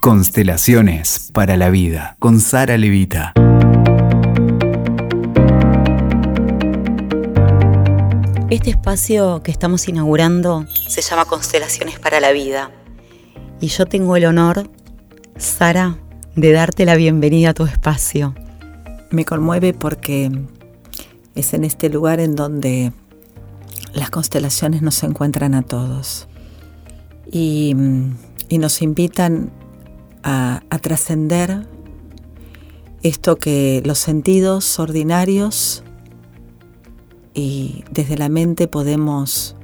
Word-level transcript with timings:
Constelaciones 0.00 1.30
para 1.32 1.56
la 1.56 1.70
vida 1.70 2.16
con 2.20 2.38
Sara 2.38 2.78
Levita. 2.78 3.32
Este 8.48 8.70
espacio 8.70 9.42
que 9.42 9.50
estamos 9.50 9.88
inaugurando 9.88 10.66
se 10.88 11.02
llama 11.02 11.24
Constelaciones 11.24 11.98
para 11.98 12.20
la 12.20 12.30
vida. 12.30 12.70
Y 13.60 13.66
yo 13.66 13.86
tengo 13.86 14.16
el 14.16 14.26
honor, 14.26 14.70
Sara, 15.36 15.98
de 16.36 16.52
darte 16.52 16.84
la 16.84 16.94
bienvenida 16.94 17.50
a 17.50 17.54
tu 17.54 17.64
espacio. 17.64 18.34
Me 19.10 19.24
conmueve 19.24 19.74
porque 19.74 20.30
es 21.34 21.54
en 21.54 21.64
este 21.64 21.88
lugar 21.88 22.20
en 22.20 22.36
donde 22.36 22.92
las 23.94 24.10
constelaciones 24.10 24.80
nos 24.80 25.02
encuentran 25.02 25.54
a 25.54 25.62
todos 25.62 26.28
y, 27.30 27.74
nos 28.50 28.80
invitan 28.80 29.50
a, 30.22 30.60
trascender 30.80 31.66
esto 33.02 33.36
que 33.36 33.82
los 33.84 33.98
sentidos 33.98 34.78
ordinarios 34.78 35.82
y 37.34 37.84
desde 37.90 38.16
la 38.16 38.28
mente 38.28 38.68
podemos 38.68 39.56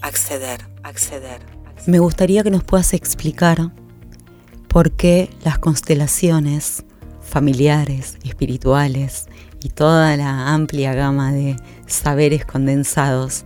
acceder, 0.00 0.66
acceder. 0.82 1.40
Me 1.86 1.98
gustaría 1.98 2.42
que 2.42 2.50
nos 2.50 2.64
puedas 2.64 2.94
explicar 2.94 3.72
por 4.68 4.92
qué 4.92 5.30
las 5.44 5.58
constelaciones 5.58 6.84
familiares, 7.20 8.18
espirituales 8.24 9.26
y 9.62 9.70
toda 9.70 10.16
la 10.16 10.52
amplia 10.52 10.94
gama 10.94 11.32
de 11.32 11.56
saberes 11.86 12.44
condensados 12.44 13.44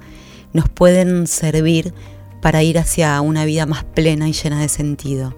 nos 0.52 0.68
pueden 0.68 1.26
servir 1.26 1.94
para 2.40 2.62
ir 2.62 2.78
hacia 2.78 3.20
una 3.20 3.44
vida 3.44 3.66
más 3.66 3.84
plena 3.84 4.28
y 4.28 4.32
llena 4.32 4.60
de 4.60 4.68
sentido. 4.68 5.34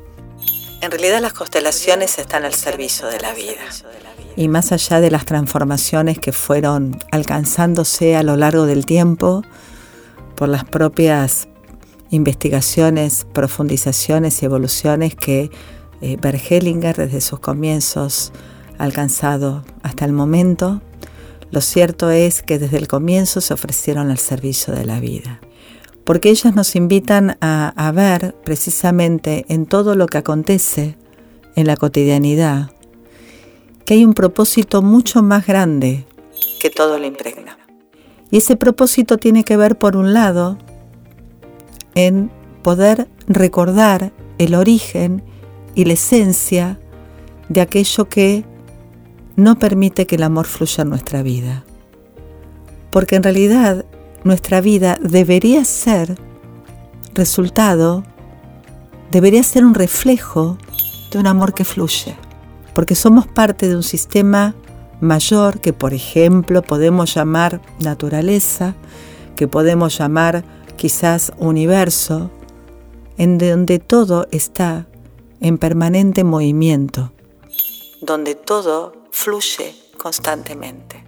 En 0.82 0.90
realidad 0.90 1.20
las 1.20 1.34
constelaciones 1.34 2.18
están 2.18 2.44
al 2.44 2.54
servicio 2.54 3.06
de 3.08 3.20
la 3.20 3.34
vida. 3.34 3.60
Y 4.36 4.48
más 4.48 4.72
allá 4.72 5.00
de 5.00 5.10
las 5.10 5.26
transformaciones 5.26 6.18
que 6.18 6.32
fueron 6.32 6.98
alcanzándose 7.10 8.16
a 8.16 8.22
lo 8.22 8.36
largo 8.36 8.64
del 8.64 8.86
tiempo 8.86 9.42
por 10.36 10.48
las 10.48 10.64
propias 10.64 11.48
investigaciones, 12.10 13.26
profundizaciones 13.32 14.42
y 14.42 14.46
evoluciones 14.46 15.14
que 15.14 15.50
eh, 16.00 16.16
Bergelinger 16.20 16.96
desde 16.96 17.20
sus 17.20 17.40
comienzos 17.40 18.32
ha 18.78 18.84
alcanzado 18.84 19.64
hasta 19.82 20.06
el 20.06 20.12
momento, 20.12 20.80
lo 21.50 21.60
cierto 21.60 22.10
es 22.10 22.42
que 22.42 22.58
desde 22.58 22.78
el 22.78 22.88
comienzo 22.88 23.40
se 23.40 23.52
ofrecieron 23.52 24.10
al 24.10 24.18
servicio 24.18 24.72
de 24.72 24.84
la 24.84 25.00
vida, 25.00 25.40
porque 26.10 26.30
ellas 26.30 26.56
nos 26.56 26.74
invitan 26.74 27.38
a, 27.40 27.92
ver 27.94 28.34
precisamente 28.42 29.44
en 29.48 29.64
todo 29.64 29.94
lo 29.94 30.08
que 30.08 30.18
acontece 30.18 30.96
en 31.54 31.68
la 31.68 31.76
cotidianidad, 31.76 32.72
que 33.84 33.94
hay 33.94 34.04
un 34.04 34.14
propósito 34.14 34.82
mucho 34.82 35.22
más 35.22 35.46
grande 35.46 36.04
que 36.58 36.68
todo 36.68 36.98
lo 36.98 37.06
impregna. 37.06 37.56
Y 38.28 38.38
ese 38.38 38.56
propósito 38.56 39.18
tiene 39.18 39.44
que 39.44 39.56
ver, 39.56 39.78
por 39.78 39.96
un 39.96 40.12
lado, 40.12 40.58
en 41.94 42.28
poder 42.64 43.06
recordar 43.28 44.10
el 44.38 44.56
origen 44.56 45.22
y 45.76 45.84
la 45.84 45.92
esencia 45.92 46.80
de 47.48 47.60
aquello 47.60 48.08
que 48.08 48.44
no 49.36 49.60
permite 49.60 50.08
que 50.08 50.16
el 50.16 50.24
amor 50.24 50.46
fluya 50.46 50.82
en 50.82 50.88
nuestra 50.88 51.22
vida. 51.22 51.64
Porque 52.90 53.14
en 53.14 53.22
realidad 53.22 53.84
nuestra 54.24 54.60
vida 54.60 54.98
debería 55.00 55.64
ser 55.64 56.18
resultado, 57.14 58.04
debería 59.10 59.42
ser 59.42 59.64
un 59.64 59.74
reflejo 59.74 60.58
de 61.10 61.18
un 61.18 61.26
amor 61.26 61.54
que 61.54 61.64
fluye. 61.64 62.16
Porque 62.74 62.94
somos 62.94 63.26
parte 63.26 63.68
de 63.68 63.76
un 63.76 63.82
sistema 63.82 64.54
mayor 65.00 65.60
que, 65.60 65.72
por 65.72 65.94
ejemplo, 65.94 66.62
podemos 66.62 67.14
llamar 67.14 67.60
naturaleza, 67.80 68.74
que 69.36 69.48
podemos 69.48 69.98
llamar 69.98 70.44
quizás 70.76 71.32
universo, 71.38 72.30
en 73.16 73.38
donde 73.38 73.78
todo 73.78 74.28
está 74.30 74.86
en 75.40 75.58
permanente 75.58 76.24
movimiento, 76.24 77.12
donde 78.00 78.34
todo 78.34 78.92
fluye 79.10 79.74
constantemente. 79.98 81.04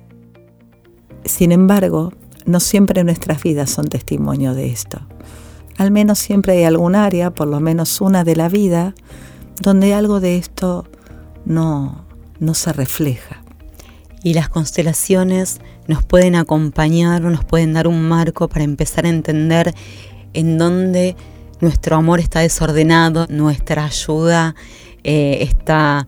Sin 1.25 1.53
embargo, 1.53 2.13
no 2.45 2.61
siempre 2.61 3.05
nuestras 3.05 3.43
vidas 3.43 3.71
son 3.71 3.87
testimonio 3.87 4.55
de 4.55 4.71
esto. 4.71 5.01
Al 5.79 5.91
menos 5.91 6.19
siempre 6.19 6.59
hay 6.59 6.65
algún 6.65 6.95
área, 6.95 7.31
por 7.31 7.49
lo 7.49 7.61
menos 7.61 8.01
una 8.01 8.25
de 8.25 8.37
la 8.37 8.49
vida, 8.49 8.95
donde 9.61 9.95
algo 9.95 10.21
de 10.21 10.37
esto 10.37 10.87
no, 11.45 12.05
no 12.39 12.55
se 12.55 12.73
refleja. 12.73 13.43
Y 14.23 14.35
las 14.35 14.49
constelaciones 14.49 15.61
nos 15.89 16.05
pueden 16.05 16.37
acompañar 16.37 17.25
o 17.25 17.31
nos 17.31 17.45
pueden 17.45 17.73
dar 17.73 17.89
un 17.89 18.03
marco 18.09 18.49
para 18.49 18.65
empezar 18.65 19.07
a 19.07 19.09
entender 19.09 19.75
en 20.33 20.59
dónde 20.59 21.17
nuestro 21.61 21.97
amor 21.97 22.21
está 22.21 22.41
desordenado, 22.41 23.27
nuestra 23.29 23.85
ayuda 23.85 24.55
eh, 25.05 25.39
está 25.41 26.07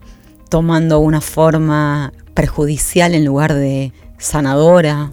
tomando 0.48 0.98
una 1.00 1.20
forma 1.20 2.12
perjudicial 2.34 3.14
en 3.14 3.24
lugar 3.24 3.54
de 3.54 3.92
sanadora. 4.18 5.12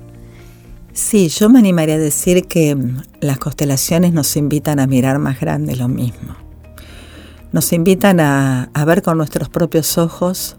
Sí, 1.01 1.29
yo 1.29 1.49
me 1.49 1.57
animaría 1.57 1.95
a 1.95 1.97
decir 1.97 2.47
que 2.47 2.75
mm, 2.75 3.01
las 3.21 3.39
constelaciones 3.39 4.13
nos 4.13 4.37
invitan 4.37 4.79
a 4.79 4.85
mirar 4.85 5.17
más 5.17 5.39
grande 5.39 5.75
lo 5.75 5.87
mismo. 5.87 6.35
Nos 7.51 7.73
invitan 7.73 8.19
a, 8.19 8.69
ver 8.85 9.01
con 9.01 9.17
nuestros 9.17 9.49
propios 9.49 9.97
ojos 9.97 10.57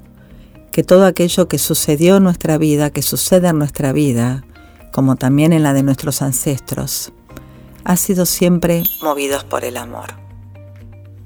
que 0.72 0.82
todo 0.82 1.06
aquello 1.06 1.46
que 1.46 1.58
sucedió 1.58 2.16
en 2.16 2.24
nuestra 2.24 2.58
vida, 2.58 2.90
que 2.90 3.02
sucede 3.02 3.48
en 3.48 3.58
nuestra 3.58 3.92
vida, 3.92 4.44
como 4.92 5.14
también 5.14 5.52
en 5.52 5.62
la 5.62 5.72
de 5.74 5.84
nuestros 5.84 6.22
ancestros, 6.22 7.12
ha 7.84 7.96
sido 7.96 8.26
siempre 8.26 8.82
movidos 9.00 9.44
por 9.44 9.64
el 9.64 9.76
amor. 9.76 10.08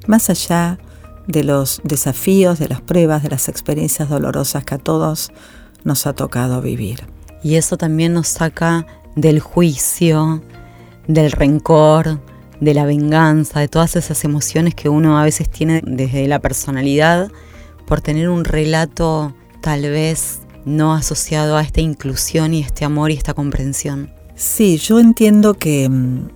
Más 0.07 0.29
allá 0.29 0.79
de 1.27 1.43
los 1.43 1.81
desafíos, 1.85 2.59
de 2.59 2.69
las 2.69 2.83
pruebas, 2.83 3.23
de 3.23 3.31
las 3.31 3.49
experiencias 3.49 4.11
dolorosas 4.11 4.65
que 4.65 4.75
a 4.75 4.79
todos 4.79 5.33
nos 5.85 6.07
ha 6.07 6.13
tocado 6.13 6.61
vivir. 6.61 7.09
Y 7.43 7.55
eso 7.55 7.77
también 7.77 8.13
nos 8.13 8.29
saca 8.29 8.87
del 9.17 9.41
juicio, 9.41 10.43
del 11.09 11.33
rencor, 11.33 12.21
de 12.61 12.75
la 12.75 12.87
venganza, 12.87 13.61
de 13.61 13.69
todas 13.69 13.97
esas 13.97 14.25
emociones 14.25 14.75
que 14.75 14.89
uno 14.89 15.19
a 15.19 15.25
veces 15.25 15.51
tiene 15.51 15.83
desde 15.85 16.29
la 16.29 16.39
personalidad 16.39 17.31
por 17.87 18.01
tener 18.01 18.29
un 18.29 18.45
relato 18.45 19.35
tal 19.61 19.83
vez 19.83 20.41
no 20.65 20.95
asociado 20.95 21.57
a 21.57 21.63
esta 21.63 21.81
inclusión 21.81 22.55
y 22.55 22.61
este 22.61 22.85
amor 22.85 23.11
y 23.11 23.15
esta 23.15 23.35
comprensión. 23.35 24.11
Sí, 24.37 24.79
yo 24.79 25.01
entiendo 25.01 25.55
que 25.55 25.89
mm, 25.89 26.29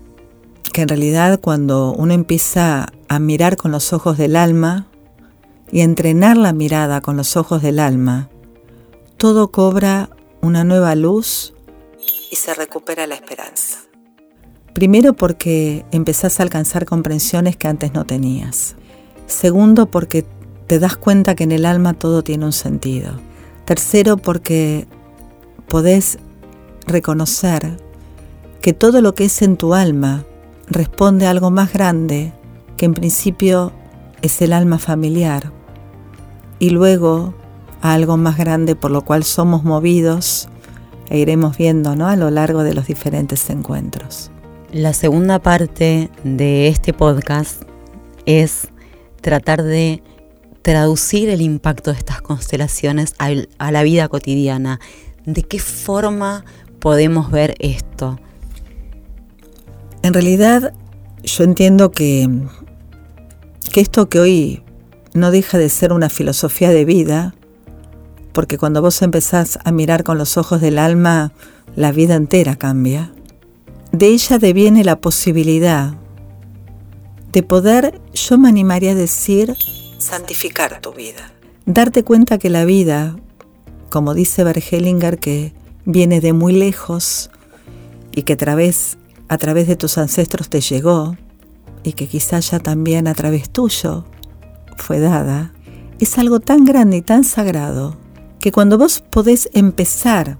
que 0.72 0.82
en 0.82 0.88
realidad 0.88 1.40
cuando 1.40 1.92
uno 1.92 2.14
empieza 2.14 2.92
a 3.08 3.18
mirar 3.18 3.56
con 3.56 3.72
los 3.72 3.92
ojos 3.92 4.16
del 4.18 4.36
alma 4.36 4.86
y 5.72 5.80
a 5.80 5.84
entrenar 5.84 6.36
la 6.36 6.52
mirada 6.52 7.00
con 7.00 7.16
los 7.16 7.36
ojos 7.36 7.62
del 7.62 7.78
alma, 7.78 8.28
todo 9.16 9.50
cobra 9.50 10.10
una 10.40 10.64
nueva 10.64 10.94
luz 10.94 11.54
y 12.30 12.36
se 12.36 12.54
recupera 12.54 13.06
la 13.06 13.16
esperanza. 13.16 13.78
Primero 14.74 15.14
porque 15.14 15.84
empezás 15.90 16.38
a 16.38 16.44
alcanzar 16.44 16.86
comprensiones 16.86 17.56
que 17.56 17.68
antes 17.68 17.92
no 17.92 18.04
tenías. 18.04 18.76
Segundo 19.26 19.90
porque 19.90 20.24
te 20.66 20.78
das 20.78 20.96
cuenta 20.96 21.34
que 21.34 21.44
en 21.44 21.52
el 21.52 21.66
alma 21.66 21.94
todo 21.94 22.22
tiene 22.22 22.44
un 22.44 22.52
sentido. 22.52 23.12
Tercero 23.64 24.16
porque 24.16 24.86
podés 25.66 26.18
reconocer 26.86 27.76
que 28.60 28.72
todo 28.72 29.00
lo 29.00 29.14
que 29.14 29.24
es 29.24 29.42
en 29.42 29.56
tu 29.56 29.74
alma 29.74 30.24
responde 30.68 31.26
a 31.26 31.30
algo 31.30 31.50
más 31.50 31.72
grande 31.72 32.32
que 32.76 32.86
en 32.86 32.94
principio 32.94 33.72
es 34.22 34.40
el 34.42 34.52
alma 34.52 34.78
familiar 34.78 35.52
y 36.58 36.70
luego 36.70 37.34
a 37.80 37.92
algo 37.94 38.16
más 38.16 38.36
grande 38.36 38.76
por 38.76 38.90
lo 38.90 39.02
cual 39.02 39.24
somos 39.24 39.64
movidos 39.64 40.48
e 41.10 41.18
iremos 41.18 41.58
viendo 41.58 41.96
¿no? 41.96 42.08
a 42.08 42.16
lo 42.16 42.30
largo 42.30 42.62
de 42.62 42.72
los 42.72 42.86
diferentes 42.86 43.50
encuentros. 43.50 44.30
La 44.72 44.94
segunda 44.94 45.40
parte 45.40 46.08
de 46.22 46.68
este 46.68 46.92
podcast 46.92 47.62
es 48.24 48.68
tratar 49.20 49.62
de 49.62 50.02
traducir 50.62 51.28
el 51.28 51.40
impacto 51.40 51.90
de 51.90 51.98
estas 51.98 52.22
constelaciones 52.22 53.14
a 53.18 53.72
la 53.72 53.82
vida 53.82 54.08
cotidiana. 54.08 54.78
¿De 55.26 55.42
qué 55.42 55.58
forma 55.58 56.44
podemos 56.78 57.30
ver 57.30 57.56
esto? 57.58 58.18
En 60.02 60.14
realidad 60.14 60.72
yo 61.24 61.44
entiendo 61.44 61.90
que, 61.90 62.28
que 63.72 63.80
esto 63.80 64.08
que 64.08 64.20
hoy 64.20 64.62
no 65.12 65.30
deja 65.32 65.58
de 65.58 65.68
ser 65.68 65.92
una 65.92 66.08
filosofía 66.08 66.70
de 66.70 66.84
vida, 66.84 67.34
porque 68.32 68.58
cuando 68.58 68.82
vos 68.82 69.02
empezás 69.02 69.58
a 69.64 69.72
mirar 69.72 70.04
con 70.04 70.18
los 70.18 70.36
ojos 70.36 70.60
del 70.60 70.78
alma, 70.78 71.32
la 71.76 71.92
vida 71.92 72.14
entera 72.14 72.56
cambia. 72.56 73.12
De 73.92 74.08
ella 74.08 74.38
deviene 74.38 74.84
la 74.84 75.00
posibilidad 75.00 75.94
de 77.32 77.42
poder, 77.42 78.00
yo 78.12 78.38
me 78.38 78.48
animaría 78.48 78.92
a 78.92 78.96
decir, 78.96 79.56
santificar 79.98 80.80
tu 80.80 80.92
vida. 80.92 81.32
Darte 81.66 82.02
cuenta 82.02 82.38
que 82.38 82.50
la 82.50 82.64
vida, 82.64 83.16
como 83.88 84.14
dice 84.14 84.42
Bergelinger, 84.42 85.18
que 85.18 85.52
viene 85.84 86.20
de 86.20 86.32
muy 86.32 86.52
lejos 86.52 87.30
y 88.12 88.22
que 88.22 88.32
a 88.34 88.36
través, 88.36 88.98
a 89.28 89.38
través 89.38 89.68
de 89.68 89.76
tus 89.76 89.98
ancestros 89.98 90.48
te 90.48 90.60
llegó 90.60 91.16
y 91.82 91.92
que 91.92 92.08
quizás 92.08 92.50
ya 92.50 92.58
también 92.58 93.06
a 93.06 93.14
través 93.14 93.50
tuyo 93.50 94.04
fue 94.76 94.98
dada, 94.98 95.52
es 95.98 96.18
algo 96.18 96.40
tan 96.40 96.64
grande 96.64 96.98
y 96.98 97.02
tan 97.02 97.24
sagrado 97.24 97.96
que 98.40 98.52
cuando 98.52 98.78
vos 98.78 99.02
podés 99.10 99.50
empezar 99.52 100.38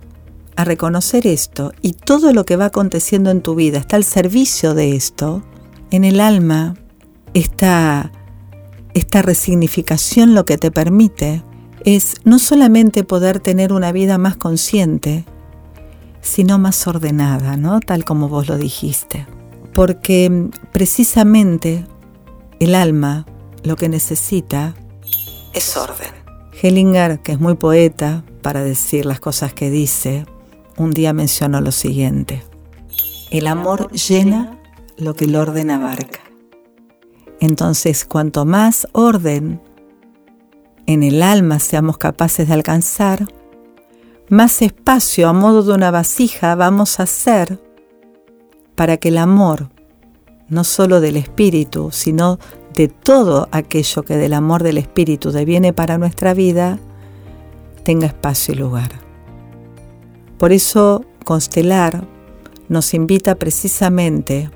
a 0.56 0.64
reconocer 0.64 1.26
esto 1.26 1.72
y 1.82 1.92
todo 1.92 2.32
lo 2.32 2.44
que 2.44 2.56
va 2.56 2.66
aconteciendo 2.66 3.30
en 3.30 3.42
tu 3.42 3.54
vida 3.54 3.78
está 3.78 3.96
al 3.96 4.04
servicio 4.04 4.74
de 4.74 4.96
esto, 4.96 5.42
en 5.90 6.04
el 6.04 6.20
alma 6.20 6.74
esta, 7.34 8.10
esta 8.94 9.22
resignificación 9.22 10.34
lo 10.34 10.44
que 10.44 10.58
te 10.58 10.70
permite 10.70 11.42
es 11.84 12.16
no 12.24 12.38
solamente 12.38 13.04
poder 13.04 13.40
tener 13.40 13.72
una 13.72 13.92
vida 13.92 14.18
más 14.18 14.36
consciente, 14.36 15.24
sino 16.20 16.58
más 16.58 16.86
ordenada, 16.86 17.56
¿no? 17.56 17.80
Tal 17.80 18.04
como 18.04 18.28
vos 18.28 18.48
lo 18.48 18.58
dijiste. 18.58 19.26
Porque 19.72 20.50
precisamente 20.72 21.86
el 22.58 22.74
alma 22.74 23.24
lo 23.62 23.76
que 23.76 23.88
necesita 23.88 24.74
es 25.54 25.76
orden. 25.76 26.29
Hellinger, 26.52 27.20
que 27.20 27.32
es 27.32 27.40
muy 27.40 27.54
poeta 27.54 28.24
para 28.42 28.62
decir 28.62 29.06
las 29.06 29.20
cosas 29.20 29.54
que 29.54 29.70
dice, 29.70 30.26
un 30.76 30.92
día 30.92 31.12
mencionó 31.12 31.60
lo 31.60 31.72
siguiente. 31.72 32.42
El 33.30 33.46
amor 33.46 33.90
llena 33.92 34.58
lo 34.96 35.14
que 35.14 35.26
el 35.26 35.36
orden 35.36 35.70
abarca. 35.70 36.20
Entonces, 37.40 38.04
cuanto 38.04 38.44
más 38.44 38.86
orden 38.92 39.60
en 40.86 41.02
el 41.02 41.22
alma 41.22 41.58
seamos 41.58 41.98
capaces 41.98 42.48
de 42.48 42.54
alcanzar, 42.54 43.26
más 44.28 44.62
espacio 44.62 45.28
a 45.28 45.32
modo 45.32 45.62
de 45.62 45.72
una 45.72 45.90
vasija 45.90 46.54
vamos 46.54 47.00
a 47.00 47.04
hacer 47.04 47.60
para 48.74 48.96
que 48.96 49.08
el 49.08 49.18
amor, 49.18 49.70
no 50.48 50.64
solo 50.64 51.00
del 51.00 51.16
espíritu, 51.16 51.90
sino 51.92 52.38
de 52.74 52.88
todo 52.88 53.48
aquello 53.50 54.02
que 54.02 54.16
del 54.16 54.34
amor 54.34 54.62
del 54.62 54.78
espíritu 54.78 55.32
deviene 55.32 55.72
para 55.72 55.98
nuestra 55.98 56.34
vida, 56.34 56.78
tenga 57.82 58.06
espacio 58.06 58.54
y 58.54 58.58
lugar. 58.58 58.90
Por 60.38 60.52
eso, 60.52 61.04
constelar 61.24 62.06
nos 62.68 62.94
invita 62.94 63.34
precisamente 63.34 64.50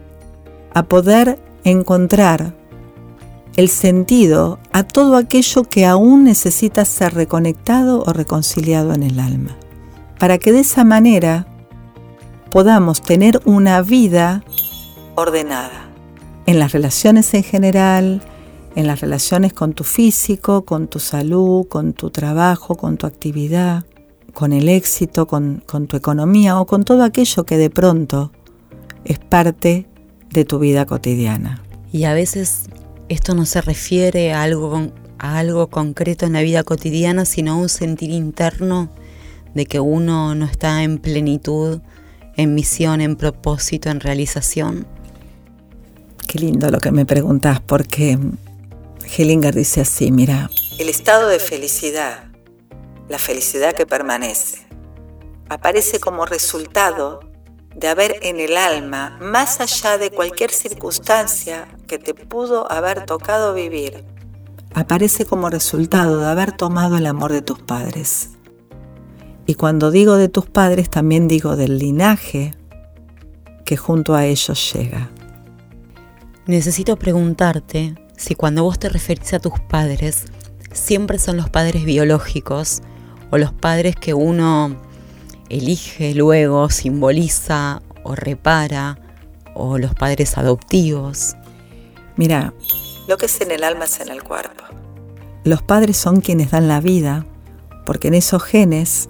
a 0.72 0.84
poder 0.84 1.38
encontrar 1.64 2.54
el 3.56 3.68
sentido 3.68 4.58
a 4.72 4.82
todo 4.82 5.16
aquello 5.16 5.64
que 5.64 5.86
aún 5.86 6.24
necesita 6.24 6.84
ser 6.84 7.14
reconectado 7.14 8.02
o 8.02 8.12
reconciliado 8.12 8.92
en 8.94 9.02
el 9.02 9.20
alma, 9.20 9.56
para 10.18 10.38
que 10.38 10.52
de 10.52 10.60
esa 10.60 10.84
manera 10.84 11.46
podamos 12.50 13.00
tener 13.00 13.40
una 13.44 13.82
vida 13.82 14.42
ordenada, 15.14 15.83
en 16.46 16.58
las 16.58 16.72
relaciones 16.72 17.32
en 17.34 17.42
general, 17.42 18.22
en 18.76 18.86
las 18.86 19.00
relaciones 19.00 19.52
con 19.52 19.72
tu 19.72 19.84
físico, 19.84 20.64
con 20.64 20.88
tu 20.88 20.98
salud, 20.98 21.66
con 21.68 21.92
tu 21.92 22.10
trabajo, 22.10 22.76
con 22.76 22.96
tu 22.96 23.06
actividad, 23.06 23.84
con 24.32 24.52
el 24.52 24.68
éxito, 24.68 25.26
con, 25.26 25.62
tu 25.62 25.96
economía 25.96 26.60
o 26.60 26.66
con 26.66 26.84
todo 26.84 27.04
aquello 27.04 27.44
que 27.44 27.56
de 27.56 27.70
pronto 27.70 28.32
es 29.04 29.18
parte 29.18 29.86
de 30.30 30.44
tu 30.44 30.58
vida 30.58 30.86
cotidiana. 30.86 31.62
Y 31.92 32.04
a 32.04 32.14
veces 32.14 32.64
esto 33.08 33.34
no 33.34 33.46
se 33.46 33.60
refiere 33.60 34.32
a 34.32 34.42
algo, 34.42 34.90
a 35.18 35.38
algo 35.38 35.68
concreto 35.68 36.26
en 36.26 36.32
la 36.32 36.42
vida 36.42 36.64
cotidiana, 36.64 37.24
sino 37.24 37.52
a 37.52 37.56
un 37.56 37.68
sentir 37.68 38.10
interno 38.10 38.90
de 39.54 39.66
que 39.66 39.78
uno 39.78 40.34
no 40.34 40.46
está 40.46 40.82
en 40.82 40.98
plenitud, 40.98 41.80
en 42.36 42.54
misión, 42.54 43.00
en 43.00 43.14
propósito, 43.14 43.88
en 43.90 44.00
realización. 44.00 44.86
Qué 46.26 46.38
lindo 46.38 46.70
lo 46.70 46.78
que 46.80 46.90
me 46.90 47.06
preguntas, 47.06 47.60
porque 47.60 48.18
Hellinger 49.16 49.54
dice 49.54 49.82
así, 49.82 50.10
mira, 50.10 50.50
el 50.78 50.88
estado 50.88 51.28
de 51.28 51.38
felicidad, 51.38 52.24
la 53.08 53.18
felicidad 53.18 53.74
que 53.74 53.86
permanece, 53.86 54.66
aparece 55.48 56.00
como 56.00 56.26
resultado 56.26 57.20
de 57.76 57.88
haber 57.88 58.16
en 58.22 58.40
el 58.40 58.56
alma, 58.56 59.18
más 59.20 59.60
allá 59.60 59.98
de 59.98 60.10
cualquier 60.10 60.50
circunstancia 60.50 61.68
que 61.86 61.98
te 61.98 62.14
pudo 62.14 62.70
haber 62.70 63.04
tocado 63.04 63.54
vivir, 63.54 64.04
aparece 64.74 65.24
como 65.24 65.50
resultado 65.50 66.18
de 66.18 66.26
haber 66.26 66.52
tomado 66.52 66.96
el 66.96 67.06
amor 67.06 67.32
de 67.32 67.42
tus 67.42 67.60
padres. 67.60 68.30
Y 69.46 69.54
cuando 69.54 69.90
digo 69.90 70.16
de 70.16 70.28
tus 70.28 70.46
padres, 70.46 70.90
también 70.90 71.28
digo 71.28 71.56
del 71.56 71.78
linaje 71.78 72.54
que 73.64 73.76
junto 73.76 74.14
a 74.14 74.26
ellos 74.26 74.72
llega. 74.72 75.10
Necesito 76.46 76.96
preguntarte 76.96 77.94
si 78.16 78.34
cuando 78.34 78.64
vos 78.64 78.78
te 78.78 78.88
referís 78.88 79.32
a 79.32 79.38
tus 79.38 79.58
padres, 79.60 80.24
siempre 80.72 81.18
son 81.18 81.36
los 81.36 81.48
padres 81.48 81.84
biológicos 81.84 82.82
o 83.30 83.38
los 83.38 83.52
padres 83.52 83.96
que 83.96 84.12
uno 84.12 84.76
elige 85.48 86.14
luego, 86.14 86.68
simboliza 86.68 87.82
o 88.02 88.14
repara, 88.14 88.98
o 89.54 89.78
los 89.78 89.94
padres 89.94 90.36
adoptivos. 90.36 91.34
Mira, 92.16 92.52
lo 93.08 93.16
que 93.16 93.26
es 93.26 93.40
en 93.40 93.50
el 93.50 93.64
alma 93.64 93.86
es 93.86 94.00
en 94.00 94.08
el 94.08 94.22
cuerpo. 94.22 94.64
Los 95.44 95.62
padres 95.62 95.96
son 95.96 96.20
quienes 96.20 96.50
dan 96.50 96.68
la 96.68 96.80
vida, 96.80 97.24
porque 97.86 98.08
en 98.08 98.14
esos 98.14 98.42
genes 98.42 99.08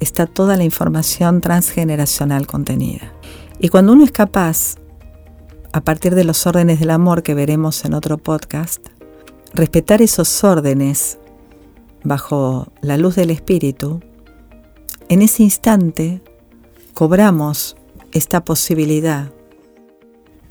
está 0.00 0.26
toda 0.26 0.56
la 0.56 0.64
información 0.64 1.40
transgeneracional 1.40 2.46
contenida. 2.46 3.12
Y 3.58 3.68
cuando 3.68 3.92
uno 3.92 4.04
es 4.04 4.12
capaz, 4.12 4.76
a 5.74 5.80
partir 5.80 6.14
de 6.14 6.22
los 6.22 6.46
órdenes 6.46 6.78
del 6.78 6.90
amor 6.90 7.24
que 7.24 7.34
veremos 7.34 7.84
en 7.84 7.94
otro 7.94 8.16
podcast, 8.16 8.80
respetar 9.54 10.02
esos 10.02 10.44
órdenes 10.44 11.18
bajo 12.04 12.68
la 12.80 12.96
luz 12.96 13.16
del 13.16 13.32
espíritu, 13.32 14.00
en 15.08 15.20
ese 15.20 15.42
instante 15.42 16.22
cobramos 16.92 17.76
esta 18.12 18.44
posibilidad 18.44 19.32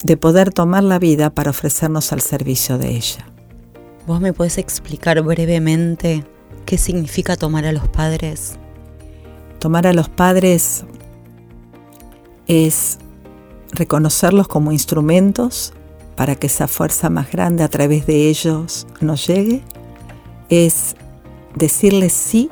de 0.04 0.18
poder 0.18 0.52
tomar 0.54 0.84
la 0.84 1.00
vida 1.00 1.30
para 1.30 1.52
ofrecernos 1.52 2.12
al 2.12 2.20
servicio 2.20 2.78
de 2.78 2.90
ella. 2.90 3.26
¿Vos 4.06 4.20
me 4.20 4.34
podés 4.34 4.58
explicar 4.58 5.22
brevemente 5.22 6.26
qué 6.66 6.78
significa 6.78 7.38
tomar 7.38 7.64
a 7.64 7.72
los 7.72 7.88
padres? 7.88 8.58
Tomar 9.60 9.88
a 9.88 9.94
los 9.94 10.10
padres 10.10 10.84
es 12.46 13.00
reconocerlos 13.74 14.48
como 14.48 14.72
instrumentos 14.72 15.74
para 16.16 16.36
que 16.36 16.48
esa 16.48 16.68
fuerza 16.68 17.10
más 17.10 17.32
grande 17.32 17.64
a 17.64 17.68
través 17.68 18.06
de 18.06 18.30
ellos 18.30 18.88
nos 19.02 19.28
llegue, 19.28 19.64
es 20.50 20.96
decirles 21.56 22.14
sí 22.14 22.50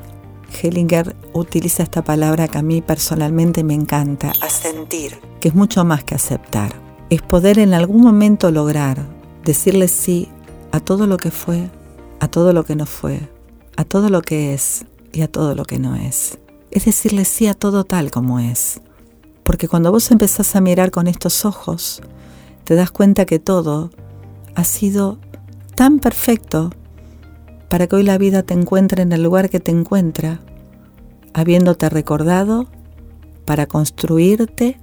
Hellinger 0.62 1.16
utiliza 1.34 1.84
esta 1.84 2.04
palabra 2.04 2.48
que 2.48 2.58
a 2.58 2.62
mí 2.62 2.82
personalmente 2.82 3.64
me 3.64 3.74
encanta, 3.74 4.34
asentir, 4.42 5.20
que 5.40 5.48
es 5.48 5.56
mucho 5.56 5.84
más 5.86 6.04
que 6.04 6.16
aceptar. 6.16 6.74
Es 7.10 7.22
poder 7.22 7.60
en 7.60 7.74
algún 7.74 8.02
momento 8.02 8.52
lograr 8.52 8.98
decirle 9.44 9.88
sí 9.88 10.30
a 10.72 10.80
todo 10.80 11.08
lo 11.08 11.18
que 11.18 11.32
fue, 11.32 11.70
a 12.20 12.28
todo 12.28 12.54
lo 12.54 12.64
que 12.64 12.76
no 12.76 12.86
fue, 12.86 13.20
a 13.78 13.84
todo 13.84 14.10
lo 14.10 14.22
que 14.22 14.54
es 14.54 14.86
y 15.12 15.22
a 15.22 15.28
todo 15.28 15.56
lo 15.56 15.66
que 15.66 15.80
no 15.80 15.96
es. 15.96 16.38
Es 16.70 16.86
decirle 16.86 17.26
sí 17.26 17.48
a 17.48 17.54
todo 17.54 17.84
tal 17.84 18.12
como 18.12 18.40
es. 18.40 18.82
Porque 19.52 19.68
cuando 19.68 19.92
vos 19.92 20.12
empezás 20.12 20.56
a 20.56 20.62
mirar 20.62 20.92
con 20.92 21.08
estos 21.08 21.44
ojos, 21.44 22.02
te 22.64 22.74
das 22.74 22.90
cuenta 22.90 23.26
que 23.26 23.38
todo 23.38 23.92
ha 24.56 24.64
sido 24.64 25.20
tan 25.76 26.00
perfecto 26.00 26.70
para 27.68 27.86
que 27.86 27.98
hoy 27.98 28.04
la 28.04 28.18
vida 28.18 28.44
te 28.44 28.54
encuentre 28.54 29.02
en 29.02 29.12
el 29.12 29.22
lugar 29.22 29.50
que 29.50 29.60
te 29.60 29.72
encuentra, 29.72 30.40
habiéndote 31.34 31.90
recordado 31.90 32.70
para 33.44 33.66
construirte 33.66 34.80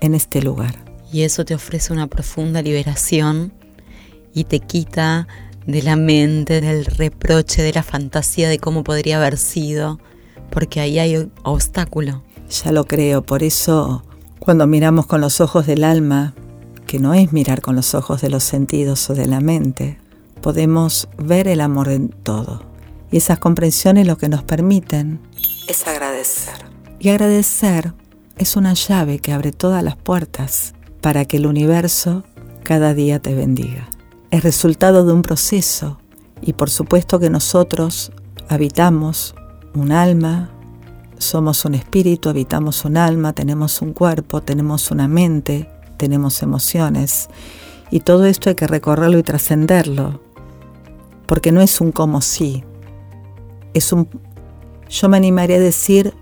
en 0.00 0.14
este 0.14 0.40
lugar. 0.40 0.76
Y 1.12 1.22
eso 1.22 1.44
te 1.44 1.56
ofrece 1.56 1.92
una 1.92 2.06
profunda 2.06 2.62
liberación 2.62 3.52
y 4.32 4.44
te 4.44 4.60
quita 4.60 5.26
de 5.66 5.82
la 5.82 5.96
mente, 5.96 6.60
del 6.60 6.84
reproche, 6.84 7.60
de 7.60 7.72
la 7.72 7.82
fantasía 7.82 8.48
de 8.48 8.60
cómo 8.60 8.84
podría 8.84 9.16
haber 9.16 9.36
sido, 9.36 9.98
porque 10.48 10.78
ahí 10.78 11.00
hay 11.00 11.28
obstáculo. 11.42 12.22
Ya 12.50 12.72
lo 12.72 12.84
creo, 12.86 13.22
por 13.22 13.42
eso 13.42 14.04
cuando 14.38 14.66
miramos 14.66 15.06
con 15.06 15.20
los 15.20 15.40
ojos 15.40 15.66
del 15.66 15.84
alma, 15.84 16.34
que 16.86 16.98
no 16.98 17.14
es 17.14 17.32
mirar 17.32 17.62
con 17.62 17.76
los 17.76 17.94
ojos 17.94 18.20
de 18.20 18.30
los 18.30 18.42
sentidos 18.42 19.08
o 19.08 19.14
de 19.14 19.26
la 19.26 19.40
mente, 19.40 20.00
podemos 20.42 21.08
ver 21.16 21.46
el 21.46 21.60
amor 21.60 21.88
en 21.88 22.08
todo. 22.08 22.64
Y 23.12 23.18
esas 23.18 23.38
comprensiones 23.38 24.06
lo 24.06 24.16
que 24.18 24.28
nos 24.28 24.42
permiten 24.42 25.20
es 25.68 25.86
agradecer. 25.86 26.54
Y 26.98 27.10
agradecer 27.10 27.94
es 28.36 28.56
una 28.56 28.74
llave 28.74 29.18
que 29.18 29.32
abre 29.32 29.52
todas 29.52 29.84
las 29.84 29.96
puertas 29.96 30.74
para 31.00 31.24
que 31.26 31.36
el 31.36 31.46
universo 31.46 32.24
cada 32.64 32.94
día 32.94 33.20
te 33.20 33.34
bendiga. 33.34 33.88
Es 34.30 34.42
resultado 34.42 35.04
de 35.04 35.12
un 35.12 35.22
proceso 35.22 35.98
Y 36.42 36.54
por 36.54 36.70
supuesto 36.70 37.18
que 37.20 37.28
nosotros 37.28 38.12
habitamos 38.48 39.34
un 39.74 39.92
alma, 39.92 40.50
somos 41.20 41.64
un 41.66 41.74
espíritu, 41.74 42.30
habitamos 42.30 42.84
un 42.84 42.96
alma, 42.96 43.34
tenemos 43.34 43.82
un 43.82 43.92
cuerpo, 43.92 44.40
tenemos 44.40 44.90
una 44.90 45.06
mente, 45.06 45.70
tenemos 45.96 46.42
emociones. 46.42 47.28
Y 47.90 48.00
todo 48.00 48.24
esto 48.24 48.48
hay 48.48 48.54
que 48.54 48.66
recorrerlo 48.66 49.18
y 49.18 49.22
trascenderlo, 49.22 50.20
porque 51.26 51.52
no 51.52 51.60
es 51.60 51.80
un 51.80 51.92
como 51.92 52.22
sí, 52.22 52.64
es 53.74 53.92
un, 53.92 54.08
yo 54.88 55.08
me 55.08 55.16
animaría 55.16 55.56
a 55.56 55.60
decir, 55.60 56.14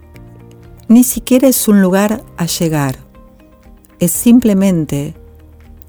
ni 0.88 1.04
siquiera 1.04 1.46
es 1.46 1.68
un 1.68 1.80
lugar 1.80 2.24
a 2.36 2.46
llegar, 2.46 2.96
es 4.00 4.10
simplemente 4.10 5.14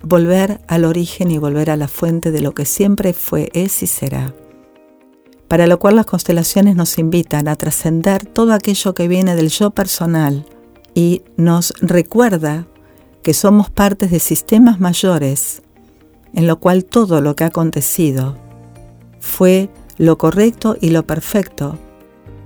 volver 0.04 0.62
al 0.68 0.86
origen 0.86 1.32
y 1.32 1.38
volver 1.38 1.72
a 1.72 1.78
la 1.78 1.88
fuente 1.88 2.32
de 2.32 2.42
lo 2.42 2.54
que 2.54 2.66
siempre 2.66 3.14
fue, 3.14 3.50
es 3.54 3.82
y 3.82 3.88
será. 3.88 4.34
Para 5.50 5.68
lo 5.68 5.80
cual 5.80 5.96
las 5.96 6.06
constelaciones 6.06 6.76
nos 6.76 6.98
invitan 7.00 7.48
a 7.48 7.56
trascender 7.56 8.26
todo 8.26 8.54
aquello 8.54 8.94
que 8.94 9.08
viene 9.08 9.36
del 9.36 9.50
yo 9.50 9.72
personal 9.72 10.46
y 10.94 11.24
nos 11.38 11.74
recuerda 11.82 12.68
que 13.24 13.34
somos 13.34 13.72
partes 13.72 14.12
de 14.12 14.20
sistemas 14.20 14.80
mayores, 14.80 15.64
en 16.34 16.46
lo 16.46 16.60
cual 16.60 16.86
todo 16.86 17.20
lo 17.20 17.36
que 17.36 17.44
ha 17.44 17.48
acontecido 17.48 18.38
fue 19.20 19.70
lo 19.98 20.20
correcto 20.20 20.78
y 20.80 20.92
lo 20.92 21.06
perfecto 21.06 21.78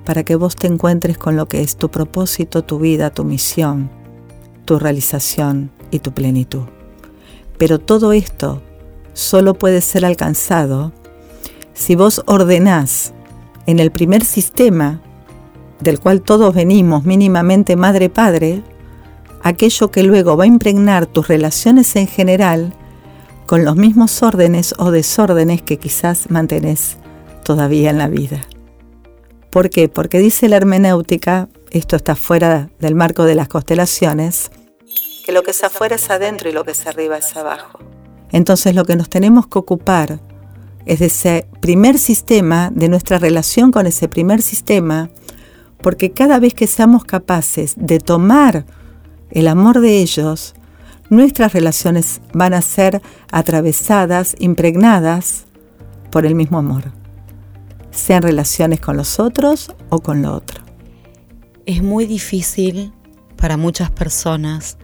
para 0.05 0.23
que 0.23 0.35
vos 0.35 0.55
te 0.55 0.67
encuentres 0.67 1.17
con 1.17 1.35
lo 1.35 1.47
que 1.47 1.61
es 1.61 1.75
tu 1.75 1.89
propósito, 1.91 2.63
tu 2.63 2.79
vida, 2.79 3.09
tu 3.09 3.25
misión, 3.25 3.89
tu 4.63 4.79
realización 4.79 5.71
y 5.91 5.99
tu 5.99 6.13
plenitud. 6.13 6.63
Pero 7.57 7.79
todo 7.79 8.13
esto 8.13 8.61
solo 9.13 9.55
puede 9.55 9.81
ser 9.81 10.05
alcanzado 10.05 10.93
si 11.73 11.95
vos 11.95 12.21
ordenás 12.25 13.13
en 13.65 13.79
el 13.79 13.91
primer 13.91 14.23
sistema 14.23 15.01
del 15.79 15.99
cual 15.99 16.21
todos 16.21 16.53
venimos 16.53 17.03
mínimamente 17.03 17.75
madre-padre, 17.75 18.63
aquello 19.41 19.91
que 19.91 20.03
luego 20.03 20.37
va 20.37 20.45
a 20.45 20.47
impregnar 20.47 21.05
tus 21.05 21.27
relaciones 21.27 21.95
en 21.95 22.07
general 22.07 22.73
con 23.45 23.65
los 23.65 23.75
mismos 23.75 24.23
órdenes 24.23 24.73
o 24.77 24.91
desórdenes 24.91 25.61
que 25.61 25.77
quizás 25.77 26.29
mantenés 26.29 26.97
todavía 27.43 27.89
en 27.89 27.97
la 27.97 28.07
vida. 28.07 28.41
¿Por 29.49 29.69
qué? 29.69 29.89
Porque 29.89 30.19
dice 30.19 30.47
la 30.47 30.55
hermenéutica, 30.57 31.49
esto 31.71 31.95
está 31.95 32.15
fuera 32.15 32.69
del 32.79 32.95
marco 32.95 33.25
de 33.25 33.35
las 33.35 33.49
constelaciones, 33.49 34.51
que 35.25 35.31
lo 35.31 35.43
que 35.43 35.51
es 35.51 35.63
afuera 35.63 35.95
es 35.95 36.09
adentro 36.09 36.49
y 36.49 36.53
lo 36.53 36.63
que 36.63 36.71
es 36.71 36.85
arriba 36.85 37.17
es 37.17 37.35
abajo. 37.35 37.79
Entonces 38.31 38.75
lo 38.75 38.85
que 38.85 38.95
nos 38.95 39.09
tenemos 39.09 39.47
que 39.47 39.59
ocupar 39.59 40.19
es 40.85 40.99
de 40.99 41.05
ese 41.05 41.47
primer 41.59 41.97
sistema, 41.97 42.71
de 42.73 42.89
nuestra 42.89 43.17
relación 43.17 43.71
con 43.71 43.87
ese 43.87 44.07
primer 44.07 44.41
sistema, 44.41 45.09
porque 45.81 46.11
cada 46.11 46.39
vez 46.39 46.53
que 46.53 46.67
seamos 46.67 47.05
capaces 47.05 47.75
de 47.77 47.99
tomar 47.99 48.65
el 49.31 49.47
amor 49.47 49.79
de 49.79 49.99
ellos, 49.99 50.55
nuestras 51.09 51.53
relaciones 51.53 52.21
van 52.33 52.53
a 52.53 52.61
ser 52.61 53.01
atravesadas, 53.31 54.35
impregnadas 54.39 55.45
por 56.11 56.25
el 56.25 56.35
mismo 56.35 56.57
amor, 56.57 56.91
sean 57.91 58.23
relaciones 58.23 58.79
con 58.79 58.97
los 58.97 59.19
otros 59.19 59.73
o 59.89 59.99
con 59.99 60.21
lo 60.21 60.33
otro. 60.33 60.61
Es 61.65 61.83
muy 61.83 62.05
difícil 62.05 62.93
para 63.35 63.57
muchas 63.57 63.91
personas 63.91 64.77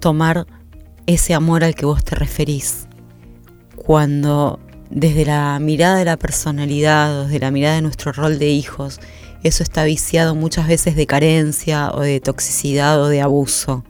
tomar 0.00 0.46
ese 1.06 1.34
amor 1.34 1.64
al 1.64 1.74
que 1.74 1.86
vos 1.86 2.04
te 2.04 2.16
referís, 2.16 2.86
cuando 3.76 4.58
desde 4.90 5.24
la 5.24 5.58
mirada 5.60 5.96
de 5.98 6.04
la 6.04 6.16
personalidad, 6.16 7.24
desde 7.24 7.38
la 7.40 7.50
mirada 7.50 7.76
de 7.76 7.82
nuestro 7.82 8.12
rol 8.12 8.38
de 8.38 8.48
hijos, 8.48 9.00
eso 9.42 9.62
está 9.62 9.84
viciado 9.84 10.34
muchas 10.34 10.66
veces 10.68 10.96
de 10.96 11.06
carencia 11.06 11.90
o 11.92 12.00
de 12.00 12.20
toxicidad 12.20 13.00
o 13.00 13.08
de 13.08 13.20
abuso. 13.20 13.84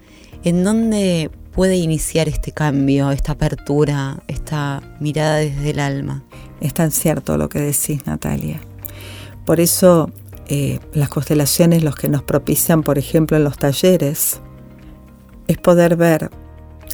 ¿En 0.45 0.65
dónde 0.65 1.31
puede 1.53 1.77
iniciar 1.77 2.29
este 2.29 2.53
cambio, 2.53 3.11
esta 3.11 3.33
apertura, 3.33 4.23
esta 4.29 4.83
mirada 5.01 5.37
desde 5.37 5.71
el 5.71 5.81
alma? 5.81 6.23
Es 6.61 6.75
tan 6.75 6.91
cierto 6.91 7.37
lo 7.37 7.49
que 7.49 7.61
decís, 7.61 8.07
Natalia. 8.07 8.61
Por 9.45 9.61
eso 9.61 10.11
eh, 10.49 10.79
las 10.93 11.09
constelaciones, 11.09 11.83
los 11.83 11.97
que 11.97 12.09
nos 12.09 12.23
propician, 12.23 12.83
por 12.83 12.99
ejemplo, 12.99 13.37
en 13.37 13.45
los 13.45 13.57
talleres, 13.59 14.41
es 15.49 15.59
poder 15.59 15.97
ver 15.97 16.31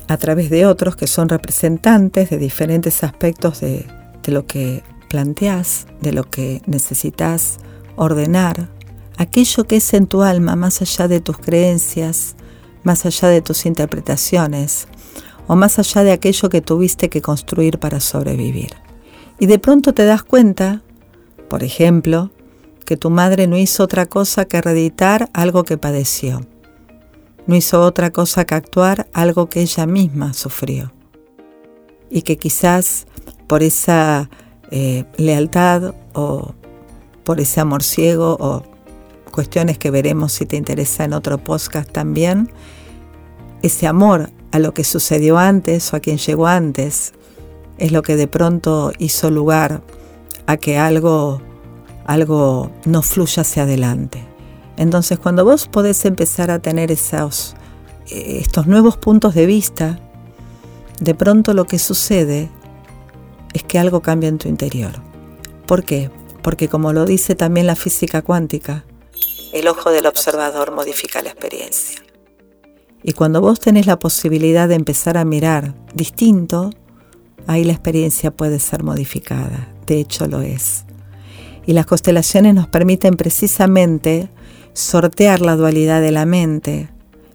a 0.09 0.17
través 0.17 0.51
de 0.51 0.67
otros 0.67 0.97
que 0.97 1.07
son 1.07 1.29
representantes 1.29 2.31
de 2.31 2.39
diferentes 2.39 3.03
aspectos 3.05 3.61
de, 3.61 3.87
lo 4.27 4.47
que 4.47 4.83
planteás, 5.09 5.87
de 6.01 6.13
lo 6.13 6.25
que 6.25 6.63
necesitas 6.67 7.59
ordenar, 7.97 8.69
aquello 9.17 9.65
que 9.65 9.77
es 9.77 9.95
en 9.95 10.07
tu 10.07 10.23
alma 10.23 10.57
más 10.57 10.81
allá 10.83 11.09
de 11.09 11.21
tus 11.21 11.39
creencias, 11.39 12.37
más 12.83 13.07
allá 13.07 13.29
de 13.29 13.43
tus 13.43 13.67
interpretaciones 13.67 14.89
o 15.47 15.57
más 15.57 15.79
allá 15.79 16.03
de 16.03 16.13
aquello 16.13 16.49
que 16.49 16.61
tuviste 16.61 17.09
que 17.09 17.23
construir 17.23 17.79
para 17.79 18.01
sobrevivir. 18.01 18.75
Y 19.39 19.47
de 19.47 19.59
pronto 19.59 19.93
te 19.93 20.05
das 20.05 20.23
cuenta, 20.23 20.83
por 21.49 21.63
ejemplo, 21.63 22.31
que 22.85 22.97
tu 22.97 23.11
madre 23.11 23.47
no 23.47 23.57
hizo 23.57 23.85
otra 23.85 24.07
cosa 24.07 24.45
que 24.45 24.61
reeditar 24.61 25.29
algo 25.33 25.65
que 25.65 25.79
padeció. 25.79 26.47
No 27.47 27.57
hizo 27.57 27.83
otra 27.83 28.11
cosa 28.11 28.45
que 28.45 28.55
actuar 28.55 29.09
algo 29.13 29.49
que 29.49 29.61
ella 29.61 29.87
misma 29.87 30.33
sufrió. 30.33 30.93
Y 32.11 32.23
que 32.23 32.37
quizás 32.37 33.07
por 33.47 33.63
esa 33.63 34.31
eh, 34.71 35.05
lealtad 35.17 35.95
o 36.15 36.55
por 37.25 37.41
ese 37.41 37.61
amor 37.61 37.83
ciego 37.83 38.37
o 38.39 38.63
cuestiones 39.31 39.79
que 39.79 39.91
veremos 39.91 40.33
si 40.33 40.47
te 40.47 40.57
interesa 40.57 41.05
en 41.05 41.15
otro 41.15 41.39
podcast 41.39 41.91
también, 41.91 42.51
ese 43.63 43.87
amor 43.87 44.31
a 44.53 44.59
lo 44.59 44.75
que 44.75 44.85
sucedió 44.85 45.39
antes 45.39 45.93
o 45.93 45.97
a 45.97 46.01
quien 46.01 46.19
llegó 46.19 46.47
antes 46.47 47.13
es 47.79 47.93
lo 47.93 48.03
que 48.03 48.17
de 48.17 48.29
pronto 48.29 48.93
hizo 48.99 49.31
lugar 49.31 49.83
a 50.47 50.57
que 50.57 50.79
algo, 50.79 51.41
algo 52.05 52.71
no 52.85 53.03
fluya 53.03 53.41
hacia 53.41 53.65
adelante. 53.65 54.32
Entonces 54.83 55.21
cuando 55.21 55.45
vos 55.45 55.69
podés 55.69 56.05
empezar 56.07 56.51
a 56.51 56.59
tener 56.59 56.91
esos, 56.91 57.55
eh, 58.11 58.39
estos 58.41 58.67
nuevos 58.67 58.97
puntos 58.97 59.33
de 59.33 59.47
vista, 59.47 60.01
de 60.99 61.15
pronto 61.15 61.55
lo 61.55 61.69
que 61.69 61.79
sucede 61.79 62.51
es 63.55 63.62
que 63.62 63.79
algo 63.79 64.03
cambia 64.03 64.29
en 64.29 64.39
tu 64.39 64.49
interior. 64.49 64.95
¿Por 65.67 65.85
qué? 65.85 66.11
Porque 66.43 66.67
como 66.67 66.93
lo 66.93 67.05
dice 67.05 67.37
también 67.37 67.69
la 67.69 67.77
física 67.77 68.23
cuántica, 68.23 68.85
el 69.53 69.69
ojo 69.69 69.91
del 69.91 70.05
observador 70.07 70.75
modifica 70.75 71.23
la 71.23 71.31
experiencia. 71.31 72.03
Y 73.05 73.12
cuando 73.12 73.41
vos 73.41 73.61
tenés 73.61 73.87
la 73.87 74.01
posibilidad 74.01 74.69
de 74.69 74.75
empezar 74.75 75.17
a 75.17 75.25
mirar 75.25 75.75
distinto, 75.95 76.71
ahí 77.47 77.62
la 77.62 77.73
experiencia 77.73 78.33
puede 78.33 78.59
ser 78.59 78.83
modificada. 78.83 79.69
De 79.87 80.01
hecho 80.01 80.27
lo 80.27 80.41
es. 80.41 80.87
Y 81.67 81.73
las 81.73 81.87
constelaciones 81.87 82.55
nos 82.57 82.67
permiten 82.67 83.15
precisamente 83.15 84.29
sortear 84.75 85.41
la 85.41 85.57
dualidad 85.57 86.00
de 86.00 86.12
la 86.12 86.26
mente, 86.26 86.88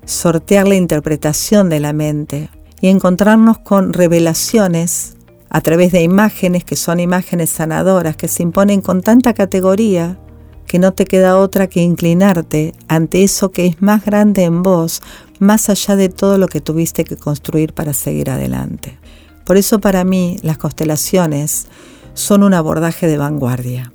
sortear 0.06 0.68
la 0.68 0.76
interpretación 0.76 1.70
de 1.70 1.80
la 1.80 1.94
mente 1.94 2.50
y 2.82 2.88
encontrarnos 2.88 3.60
con 3.60 3.94
revelaciones 3.94 5.18
a 5.50 5.62
través 5.62 5.92
de 5.92 6.02
imágenes 6.02 6.64
que 6.64 6.76
son 6.76 7.00
imágenes 7.00 7.50
sanadoras, 7.50 8.16
que 8.16 8.28
se 8.28 8.44
imponen 8.44 8.82
con 8.82 9.02
tanta 9.02 9.34
categoría 9.34 10.20
que 10.66 10.80
no 10.80 10.94
te 10.94 11.06
queda 11.06 11.38
otra 11.38 11.68
que 11.68 11.82
inclinarte 11.82 12.74
ante 12.88 13.24
eso 13.24 13.52
que 13.52 13.66
es 13.66 13.82
más 13.82 14.04
grande 14.04 14.44
en 14.44 14.64
vos, 14.64 15.02
más 15.40 15.70
allá 15.70 15.96
de 15.96 16.10
todo 16.10 16.38
lo 16.38 16.48
que 16.48 16.60
tuviste 16.60 17.06
que 17.06 17.16
construir 17.16 17.74
para 17.74 17.94
seguir 17.94 18.30
adelante. 18.30 18.98
Por 19.46 19.56
eso 19.56 19.80
para 19.80 20.04
mí 20.04 20.38
las 20.42 20.58
constelaciones 20.58 21.68
son 22.14 22.44
un 22.44 22.54
abordaje 22.54 23.08
de 23.08 23.18
vanguardia, 23.18 23.94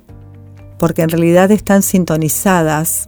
porque 0.79 1.03
en 1.03 1.09
realidad 1.09 1.51
están 1.51 1.83
sintonizadas 1.83 3.07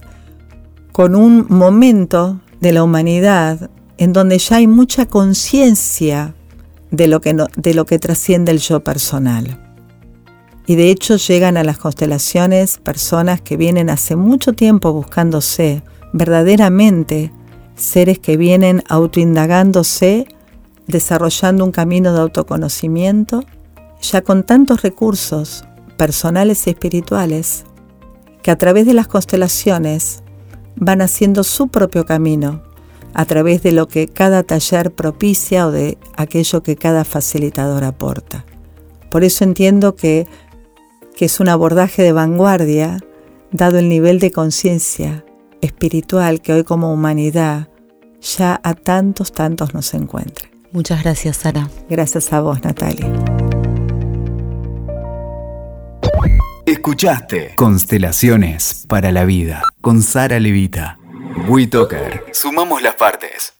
con 0.96 1.14
un 1.14 1.44
momento 1.50 2.40
de 2.62 2.72
la 2.72 2.82
humanidad 2.82 3.68
en 3.98 4.14
donde 4.14 4.38
ya 4.38 4.56
hay 4.56 4.66
mucha 4.66 5.04
conciencia 5.04 6.34
de, 6.90 7.06
lo 7.06 7.20
que 7.20 7.36
de 7.54 7.74
lo 7.74 7.84
que 7.84 7.98
trasciende 7.98 8.50
el 8.50 8.60
yo 8.60 8.80
personal. 8.80 9.62
Y 10.66 10.76
de 10.76 10.90
hecho 10.90 11.16
llegan 11.16 11.58
a 11.58 11.64
las 11.64 11.76
constelaciones 11.76 12.78
personas 12.78 13.42
que 13.42 13.58
vienen 13.58 13.90
hace 13.90 14.16
mucho 14.16 14.54
tiempo 14.54 14.90
buscándose, 14.94 15.82
verdaderamente 16.14 17.30
seres 17.74 18.18
que 18.18 18.38
vienen 18.38 18.82
autoindagándose, 18.88 20.26
desarrollando 20.86 21.66
un 21.66 21.72
camino 21.72 22.14
de 22.14 22.20
autoconocimiento, 22.20 23.44
ya 24.00 24.22
con 24.22 24.44
tantos 24.44 24.80
recursos 24.80 25.66
personales 25.98 26.66
y 26.66 26.70
espirituales, 26.70 27.66
que 28.42 28.50
a 28.50 28.56
través 28.56 28.86
de 28.86 28.94
las 28.94 29.08
constelaciones 29.08 30.22
van 30.76 31.00
haciendo 31.00 31.42
su 31.42 31.68
propio 31.68 32.06
camino, 32.06 32.62
a 33.14 33.24
través 33.24 33.62
de 33.62 33.72
lo 33.72 33.88
que 33.88 34.08
cada 34.08 34.42
taller 34.42 34.92
propicia 34.92 35.66
o 35.66 35.70
de 35.70 35.98
aquello 36.16 36.62
que 36.62 36.76
cada 36.76 37.04
facilitador 37.04 37.84
aporta. 37.84 38.44
Por 39.10 39.24
eso 39.24 39.44
entiendo 39.44 39.94
que 39.96 40.26
que 41.16 41.24
es 41.24 41.40
un 41.40 41.48
abordaje 41.48 42.02
de 42.02 42.12
vanguardia, 42.12 42.98
dado 43.50 43.78
el 43.78 43.88
nivel 43.88 44.20
de 44.20 44.30
conciencia 44.30 45.24
espiritual 45.62 46.42
que 46.42 46.52
hoy 46.52 46.62
como 46.62 46.92
humanidad 46.92 47.68
ya 48.20 48.60
a 48.62 48.74
tantos, 48.74 49.32
tantos 49.32 49.72
nos 49.72 49.94
encuentra. 49.94 50.48
Muchas 50.72 51.02
gracias, 51.02 51.38
Sara. 51.38 51.70
Gracias 51.88 52.32
a 52.32 52.40
vos, 52.40 52.62
Natalia. 52.62 53.45
Escuchaste 56.86 57.56
Constelaciones 57.56 58.84
para 58.86 59.10
la 59.10 59.24
Vida 59.24 59.64
con 59.80 60.02
Sara 60.02 60.38
Levita. 60.38 61.00
WeToker. 61.48 62.26
Sumamos 62.32 62.80
las 62.80 62.94
partes. 62.94 63.55